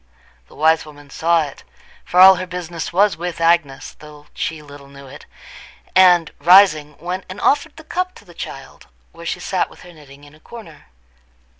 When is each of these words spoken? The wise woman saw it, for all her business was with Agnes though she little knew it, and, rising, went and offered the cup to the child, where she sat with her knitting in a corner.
The 0.47 0.55
wise 0.55 0.83
woman 0.83 1.11
saw 1.11 1.43
it, 1.43 1.63
for 2.03 2.19
all 2.19 2.37
her 2.37 2.47
business 2.47 2.91
was 2.91 3.17
with 3.17 3.39
Agnes 3.39 3.95
though 3.99 4.25
she 4.33 4.59
little 4.63 4.87
knew 4.87 5.05
it, 5.05 5.27
and, 5.95 6.31
rising, 6.39 6.97
went 6.97 7.23
and 7.29 7.39
offered 7.39 7.75
the 7.77 7.83
cup 7.83 8.15
to 8.15 8.25
the 8.25 8.33
child, 8.33 8.87
where 9.11 9.27
she 9.27 9.39
sat 9.39 9.69
with 9.69 9.81
her 9.83 9.93
knitting 9.93 10.23
in 10.23 10.33
a 10.33 10.39
corner. 10.39 10.87